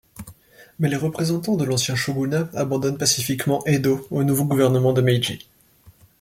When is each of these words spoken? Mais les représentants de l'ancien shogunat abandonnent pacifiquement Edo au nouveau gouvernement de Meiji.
Mais 0.79 0.89
les 0.89 0.95
représentants 0.97 1.57
de 1.57 1.63
l'ancien 1.63 1.93
shogunat 1.95 2.49
abandonnent 2.55 2.97
pacifiquement 2.97 3.63
Edo 3.67 4.07
au 4.09 4.23
nouveau 4.23 4.45
gouvernement 4.45 4.93
de 4.93 5.01
Meiji. 5.01 5.47